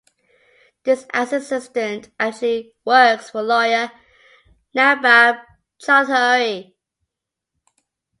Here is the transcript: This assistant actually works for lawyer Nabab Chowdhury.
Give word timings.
This 0.83 1.05
assistant 1.13 2.09
actually 2.19 2.73
works 2.83 3.29
for 3.29 3.43
lawyer 3.43 3.91
Nabab 4.75 5.45
Chowdhury. 5.79 6.73